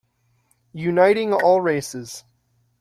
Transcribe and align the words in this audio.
Uniting 0.79 1.31
All 1.31 1.61
Races. 1.61 2.23